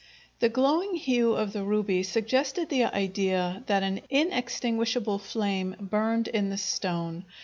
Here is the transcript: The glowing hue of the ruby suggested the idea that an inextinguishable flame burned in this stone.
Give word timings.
The 0.39 0.49
glowing 0.49 0.95
hue 0.95 1.33
of 1.33 1.53
the 1.53 1.63
ruby 1.63 2.01
suggested 2.01 2.69
the 2.69 2.85
idea 2.85 3.61
that 3.67 3.83
an 3.83 4.01
inextinguishable 4.09 5.19
flame 5.19 5.75
burned 5.79 6.27
in 6.27 6.49
this 6.49 6.63
stone. 6.63 7.23